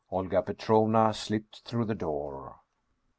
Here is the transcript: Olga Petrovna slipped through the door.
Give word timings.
Olga 0.09 0.41
Petrovna 0.41 1.13
slipped 1.13 1.59
through 1.59 1.85
the 1.85 1.93
door. 1.93 2.57